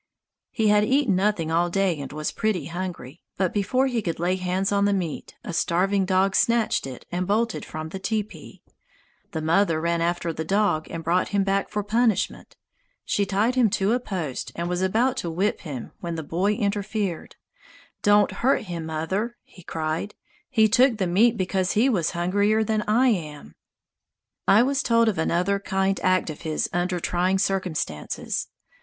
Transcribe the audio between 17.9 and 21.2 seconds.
'Don't hurt him, mother!' he cried; 'he took the